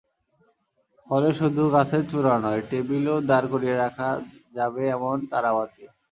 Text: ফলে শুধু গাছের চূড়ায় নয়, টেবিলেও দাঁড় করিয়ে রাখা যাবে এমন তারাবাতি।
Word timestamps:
ফলে 1.07 1.29
শুধু 1.39 1.63
গাছের 1.73 2.03
চূড়ায় 2.09 2.41
নয়, 2.45 2.61
টেবিলেও 2.69 3.17
দাঁড় 3.29 3.47
করিয়ে 3.53 3.75
রাখা 3.75 4.09
যাবে 4.55 4.81
এমন 4.95 5.15
তারাবাতি। 5.31 5.83